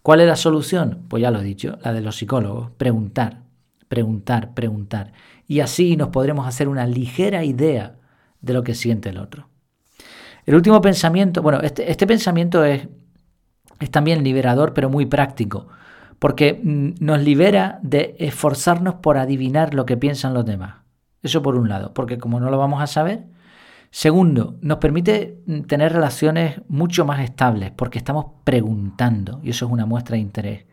¿Cuál 0.00 0.22
es 0.22 0.26
la 0.26 0.36
solución? 0.36 1.02
Pues 1.08 1.20
ya 1.20 1.30
lo 1.30 1.40
he 1.40 1.44
dicho, 1.44 1.76
la 1.84 1.92
de 1.92 2.00
los 2.00 2.16
psicólogos, 2.16 2.70
preguntar, 2.78 3.42
preguntar, 3.88 4.54
preguntar. 4.54 5.12
Y 5.46 5.60
así 5.60 5.98
nos 5.98 6.08
podremos 6.08 6.46
hacer 6.46 6.66
una 6.66 6.86
ligera 6.86 7.44
idea 7.44 7.99
de 8.40 8.52
lo 8.52 8.62
que 8.62 8.74
siente 8.74 9.10
el 9.10 9.18
otro. 9.18 9.48
El 10.46 10.54
último 10.54 10.80
pensamiento, 10.80 11.42
bueno, 11.42 11.60
este, 11.60 11.90
este 11.90 12.06
pensamiento 12.06 12.64
es, 12.64 12.88
es 13.78 13.90
también 13.90 14.24
liberador, 14.24 14.74
pero 14.74 14.88
muy 14.88 15.06
práctico, 15.06 15.68
porque 16.18 16.60
mm, 16.62 17.04
nos 17.04 17.20
libera 17.22 17.78
de 17.82 18.16
esforzarnos 18.18 18.96
por 18.96 19.18
adivinar 19.18 19.74
lo 19.74 19.86
que 19.86 19.96
piensan 19.96 20.34
los 20.34 20.44
demás. 20.44 20.76
Eso 21.22 21.42
por 21.42 21.56
un 21.56 21.68
lado, 21.68 21.92
porque 21.92 22.18
como 22.18 22.40
no 22.40 22.50
lo 22.50 22.58
vamos 22.58 22.82
a 22.82 22.86
saber. 22.86 23.26
Segundo, 23.90 24.56
nos 24.60 24.78
permite 24.78 25.42
mm, 25.46 25.62
tener 25.62 25.92
relaciones 25.92 26.60
mucho 26.68 27.04
más 27.04 27.20
estables, 27.20 27.72
porque 27.72 27.98
estamos 27.98 28.26
preguntando, 28.44 29.40
y 29.42 29.50
eso 29.50 29.66
es 29.66 29.72
una 29.72 29.86
muestra 29.86 30.14
de 30.14 30.22
interés. 30.22 30.64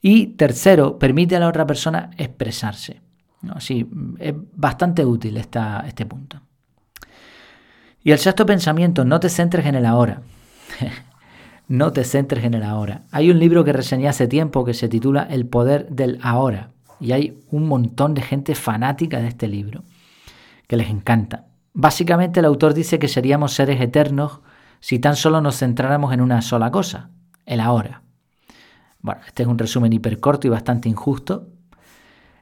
Y 0.00 0.28
tercero, 0.36 0.98
permite 0.98 1.36
a 1.36 1.40
la 1.40 1.48
otra 1.48 1.66
persona 1.66 2.10
expresarse. 2.18 3.00
Sí, 3.58 3.88
es 4.18 4.34
bastante 4.54 5.04
útil 5.04 5.36
este 5.36 6.06
punto. 6.06 6.40
Y 8.04 8.12
el 8.12 8.18
sexto 8.18 8.44
pensamiento, 8.44 9.06
no 9.06 9.18
te 9.18 9.30
centres 9.30 9.64
en 9.64 9.74
el 9.74 9.86
ahora. 9.86 10.20
no 11.68 11.90
te 11.90 12.04
centres 12.04 12.44
en 12.44 12.52
el 12.52 12.62
ahora. 12.62 13.04
Hay 13.10 13.30
un 13.30 13.38
libro 13.38 13.64
que 13.64 13.72
reseñé 13.72 14.08
hace 14.08 14.28
tiempo 14.28 14.62
que 14.64 14.74
se 14.74 14.90
titula 14.90 15.26
El 15.28 15.46
poder 15.46 15.88
del 15.88 16.18
ahora. 16.22 16.70
Y 17.00 17.12
hay 17.12 17.42
un 17.50 17.66
montón 17.66 18.12
de 18.12 18.20
gente 18.20 18.54
fanática 18.54 19.20
de 19.20 19.28
este 19.28 19.48
libro, 19.48 19.84
que 20.68 20.76
les 20.76 20.90
encanta. 20.90 21.46
Básicamente 21.72 22.40
el 22.40 22.46
autor 22.46 22.74
dice 22.74 22.98
que 22.98 23.08
seríamos 23.08 23.54
seres 23.54 23.80
eternos 23.80 24.40
si 24.80 24.98
tan 24.98 25.16
solo 25.16 25.40
nos 25.40 25.58
centráramos 25.58 26.12
en 26.12 26.20
una 26.20 26.42
sola 26.42 26.70
cosa, 26.70 27.08
el 27.46 27.58
ahora. 27.58 28.02
Bueno, 29.00 29.22
este 29.26 29.44
es 29.44 29.48
un 29.48 29.58
resumen 29.58 29.92
hipercorto 29.92 30.46
y 30.46 30.50
bastante 30.50 30.90
injusto, 30.90 31.48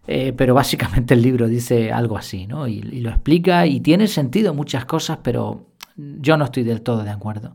eh, 0.07 0.33
pero 0.37 0.55
básicamente 0.55 1.15
el 1.15 1.23
libro 1.23 1.47
dice 1.47 1.93
algo 1.93 2.19
así, 2.19 2.47
¿no? 2.47 2.67
Y, 2.67 2.81
lo 2.83 3.11
explica 3.11 3.67
y 3.67 3.81
tiene 3.81 4.09
sentido 4.09 4.55
muchas 4.55 4.85
cosas, 4.85 5.19
pero 5.23 5.71
yo 5.97 6.37
no 6.37 6.45
estoy 6.47 6.65
del 6.65 6.83
todo 6.83 7.05
de 7.05 7.11
acuerdo. 7.11 7.55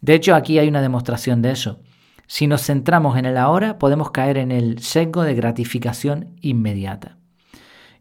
De 0.00 0.14
hecho, 0.14 0.34
aquí 0.34 0.58
hay 0.58 0.68
una 0.68 0.82
demostración 0.82 1.42
de 1.42 1.52
eso. 1.52 1.80
Si 2.26 2.48
nos 2.48 2.62
centramos 2.62 3.16
en 3.16 3.24
el 3.24 3.36
ahora, 3.36 3.78
podemos 3.78 4.10
caer 4.10 4.36
en 4.36 4.50
el 4.50 4.80
sesgo 4.80 5.22
de 5.22 5.34
gratificación 5.34 6.36
inmediata. 6.40 7.18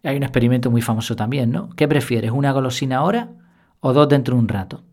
Hay 0.03 0.17
un 0.17 0.23
experimento 0.23 0.71
muy 0.71 0.81
famoso 0.81 1.15
también, 1.15 1.51
¿no? 1.51 1.69
¿Qué 1.75 1.87
prefieres, 1.87 2.31
una 2.31 2.51
golosina 2.51 2.97
ahora 2.97 3.31
o 3.79 3.93
dos 3.93 4.09
dentro 4.09 4.35
de 4.35 4.41
un 4.41 4.47
rato? 4.47 4.83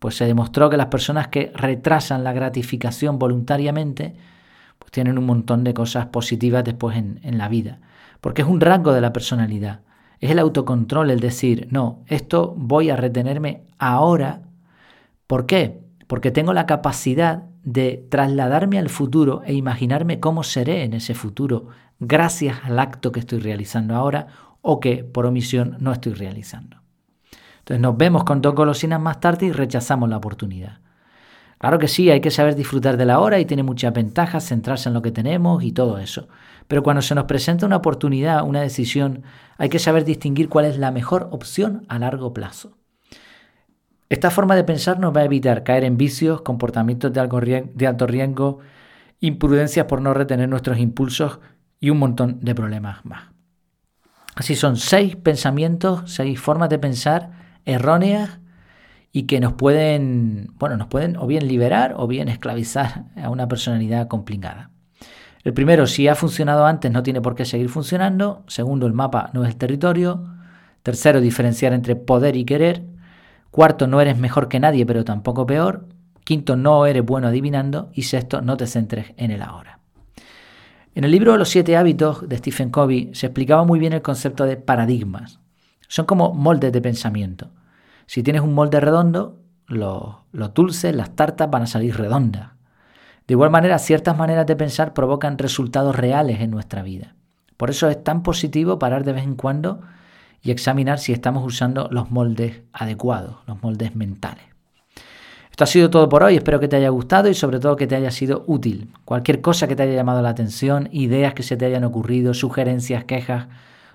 Pues 0.00 0.16
se 0.16 0.26
demostró 0.26 0.70
que 0.70 0.76
las 0.76 0.86
personas 0.86 1.28
que 1.28 1.52
retrasan 1.54 2.24
la 2.24 2.32
gratificación 2.32 3.18
voluntariamente, 3.18 4.14
pues 4.78 4.90
tienen 4.92 5.18
un 5.18 5.26
montón 5.26 5.64
de 5.64 5.74
cosas 5.74 6.06
positivas 6.06 6.64
después 6.64 6.96
en 6.96 7.38
la 7.38 7.48
vida 7.48 7.80
porque 8.20 8.42
es 8.42 8.48
un 8.48 8.60
rasgo 8.60 8.92
de 8.92 9.00
la 9.00 9.12
personalidad. 9.12 9.80
Es 10.20 10.30
el 10.30 10.38
autocontrol, 10.38 11.10
el 11.10 11.20
decir, 11.20 11.68
no, 11.70 12.02
esto 12.06 12.54
voy 12.56 12.90
a 12.90 12.96
retenerme 12.96 13.62
ahora. 13.78 14.42
¿Por 15.26 15.46
qué? 15.46 15.80
Porque 16.06 16.30
tengo 16.30 16.52
la 16.52 16.66
capacidad 16.66 17.44
de 17.62 18.06
trasladarme 18.08 18.78
al 18.78 18.88
futuro 18.88 19.42
e 19.44 19.54
imaginarme 19.54 20.20
cómo 20.20 20.42
seré 20.42 20.84
en 20.84 20.94
ese 20.94 21.14
futuro 21.14 21.68
gracias 22.00 22.58
al 22.64 22.78
acto 22.78 23.12
que 23.12 23.20
estoy 23.20 23.40
realizando 23.40 23.94
ahora 23.94 24.28
o 24.62 24.80
que 24.80 25.04
por 25.04 25.26
omisión 25.26 25.76
no 25.80 25.92
estoy 25.92 26.14
realizando. 26.14 26.78
Entonces 27.58 27.80
nos 27.80 27.96
vemos 27.96 28.24
con 28.24 28.40
dos 28.40 28.54
golosinas 28.54 29.00
más 29.00 29.20
tarde 29.20 29.46
y 29.46 29.52
rechazamos 29.52 30.08
la 30.08 30.16
oportunidad. 30.16 30.78
Claro 31.58 31.78
que 31.78 31.88
sí, 31.88 32.08
hay 32.08 32.20
que 32.20 32.30
saber 32.30 32.54
disfrutar 32.54 32.96
de 32.96 33.04
la 33.04 33.18
hora 33.18 33.40
y 33.40 33.44
tiene 33.44 33.64
muchas 33.64 33.92
ventajas 33.92 34.46
centrarse 34.46 34.88
en 34.88 34.94
lo 34.94 35.02
que 35.02 35.10
tenemos 35.10 35.62
y 35.62 35.72
todo 35.72 35.98
eso. 35.98 36.28
Pero 36.68 36.82
cuando 36.82 37.02
se 37.02 37.14
nos 37.14 37.24
presenta 37.24 37.66
una 37.66 37.76
oportunidad, 37.76 38.44
una 38.44 38.60
decisión, 38.60 39.22
hay 39.56 39.70
que 39.70 39.78
saber 39.78 40.04
distinguir 40.04 40.48
cuál 40.48 40.66
es 40.66 40.78
la 40.78 40.90
mejor 40.90 41.28
opción 41.32 41.86
a 41.88 41.98
largo 41.98 42.34
plazo. 42.34 42.76
Esta 44.10 44.30
forma 44.30 44.54
de 44.54 44.64
pensar 44.64 44.98
nos 44.98 45.14
va 45.14 45.20
a 45.20 45.24
evitar 45.24 45.64
caer 45.64 45.84
en 45.84 45.96
vicios, 45.96 46.42
comportamientos 46.42 47.12
de, 47.12 47.86
alto 47.86 48.06
riesgo, 48.06 48.58
imprudencias 49.20 49.86
por 49.86 50.00
no 50.00 50.14
retener 50.14 50.48
nuestros 50.48 50.78
impulsos 50.78 51.40
y 51.80 51.90
un 51.90 51.98
montón 51.98 52.38
de 52.40 52.54
problemas 52.54 53.04
más. 53.04 53.30
Así 54.34 54.54
son 54.54 54.76
seis 54.76 55.16
pensamientos, 55.16 56.02
seis 56.06 56.40
formas 56.40 56.68
de 56.68 56.78
pensar 56.78 57.32
erróneas 57.64 58.38
y 59.12 59.24
que 59.24 59.40
nos 59.40 59.54
pueden, 59.54 60.52
bueno, 60.58 60.76
nos 60.76 60.86
pueden 60.88 61.16
o 61.16 61.26
bien 61.26 61.48
liberar 61.48 61.94
o 61.96 62.06
bien 62.06 62.28
esclavizar 62.28 63.06
a 63.16 63.30
una 63.30 63.48
personalidad 63.48 64.06
complicada. 64.08 64.70
El 65.44 65.54
primero, 65.54 65.86
si 65.86 66.08
ha 66.08 66.14
funcionado 66.14 66.66
antes, 66.66 66.90
no 66.90 67.02
tiene 67.02 67.20
por 67.20 67.34
qué 67.34 67.44
seguir 67.44 67.68
funcionando. 67.68 68.42
Segundo, 68.48 68.86
el 68.86 68.92
mapa 68.92 69.30
no 69.32 69.44
es 69.44 69.50
el 69.50 69.56
territorio. 69.56 70.24
Tercero, 70.82 71.20
diferenciar 71.20 71.72
entre 71.72 71.96
poder 71.96 72.36
y 72.36 72.44
querer. 72.44 72.84
Cuarto, 73.50 73.86
no 73.86 74.00
eres 74.00 74.18
mejor 74.18 74.48
que 74.48 74.60
nadie, 74.60 74.84
pero 74.84 75.04
tampoco 75.04 75.46
peor. 75.46 75.86
Quinto, 76.24 76.56
no 76.56 76.86
eres 76.86 77.04
bueno 77.04 77.28
adivinando. 77.28 77.90
Y 77.94 78.02
sexto, 78.02 78.42
no 78.42 78.56
te 78.56 78.66
centres 78.66 79.14
en 79.16 79.30
el 79.30 79.42
ahora. 79.42 79.78
En 80.94 81.04
el 81.04 81.12
libro 81.12 81.36
los 81.36 81.48
siete 81.48 81.76
hábitos 81.76 82.28
de 82.28 82.38
Stephen 82.38 82.70
Covey 82.70 83.10
se 83.14 83.26
explicaba 83.26 83.64
muy 83.64 83.78
bien 83.78 83.92
el 83.92 84.02
concepto 84.02 84.44
de 84.44 84.56
paradigmas. 84.56 85.38
Son 85.86 86.06
como 86.06 86.34
moldes 86.34 86.72
de 86.72 86.80
pensamiento. 86.82 87.50
Si 88.06 88.22
tienes 88.22 88.42
un 88.42 88.52
molde 88.52 88.80
redondo, 88.80 89.40
los, 89.66 90.16
los 90.32 90.52
dulces, 90.54 90.94
las 90.94 91.14
tartas 91.14 91.48
van 91.50 91.62
a 91.62 91.66
salir 91.66 91.96
redondas. 91.96 92.57
De 93.28 93.34
igual 93.34 93.50
manera, 93.50 93.78
ciertas 93.78 94.16
maneras 94.16 94.46
de 94.46 94.56
pensar 94.56 94.94
provocan 94.94 95.36
resultados 95.36 95.94
reales 95.94 96.40
en 96.40 96.50
nuestra 96.50 96.82
vida. 96.82 97.14
Por 97.58 97.68
eso 97.68 97.90
es 97.90 98.02
tan 98.02 98.22
positivo 98.22 98.78
parar 98.78 99.04
de 99.04 99.12
vez 99.12 99.24
en 99.24 99.34
cuando 99.34 99.82
y 100.40 100.50
examinar 100.50 100.98
si 100.98 101.12
estamos 101.12 101.44
usando 101.44 101.88
los 101.90 102.10
moldes 102.10 102.62
adecuados, 102.72 103.36
los 103.46 103.62
moldes 103.62 103.94
mentales. 103.94 104.44
Esto 105.50 105.64
ha 105.64 105.66
sido 105.66 105.90
todo 105.90 106.08
por 106.08 106.22
hoy, 106.22 106.36
espero 106.36 106.58
que 106.58 106.68
te 106.68 106.76
haya 106.76 106.88
gustado 106.88 107.28
y 107.28 107.34
sobre 107.34 107.60
todo 107.60 107.76
que 107.76 107.86
te 107.86 107.96
haya 107.96 108.10
sido 108.10 108.44
útil. 108.46 108.94
Cualquier 109.04 109.42
cosa 109.42 109.68
que 109.68 109.76
te 109.76 109.82
haya 109.82 109.92
llamado 109.92 110.22
la 110.22 110.30
atención, 110.30 110.88
ideas 110.90 111.34
que 111.34 111.42
se 111.42 111.58
te 111.58 111.66
hayan 111.66 111.84
ocurrido, 111.84 112.32
sugerencias, 112.32 113.04
quejas, 113.04 113.48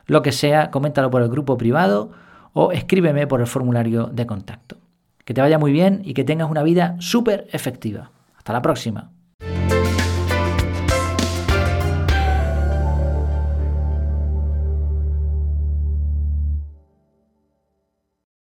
lo 0.06 0.22
que 0.22 0.32
sea, 0.32 0.70
coméntalo 0.70 1.10
por 1.10 1.24
el 1.24 1.30
grupo 1.30 1.58
privado 1.58 2.12
o 2.54 2.72
escríbeme 2.72 3.26
por 3.26 3.42
el 3.42 3.48
formulario 3.48 4.12
de 4.14 4.28
contacto. 4.28 4.78
Que 5.26 5.34
te 5.34 5.42
vaya 5.42 5.58
muy 5.58 5.72
bien 5.72 6.04
y 6.06 6.14
que 6.14 6.24
tengas 6.24 6.52
una 6.52 6.62
vida 6.62 6.98
súper 7.00 7.48
efectiva. 7.52 8.12
Hasta 8.38 8.54
la 8.54 8.62
próxima. 8.62 9.10